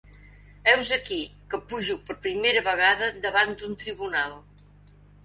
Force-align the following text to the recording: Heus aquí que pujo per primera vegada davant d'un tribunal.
Heus 0.71 0.87
aquí 0.95 1.17
que 1.51 1.59
pujo 1.73 1.97
per 2.07 2.15
primera 2.27 2.63
vegada 2.69 3.11
davant 3.27 3.55
d'un 3.61 3.77
tribunal. 3.85 4.35